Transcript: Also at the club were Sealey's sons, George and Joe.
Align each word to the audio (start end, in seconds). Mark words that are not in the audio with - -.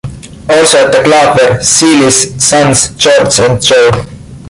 Also 0.49 0.79
at 0.87 0.91
the 0.91 1.03
club 1.03 1.37
were 1.39 1.59
Sealey's 1.59 2.43
sons, 2.43 2.89
George 2.95 3.39
and 3.39 3.61
Joe. 3.61 4.03